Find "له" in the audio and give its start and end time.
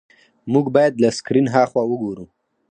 1.03-1.09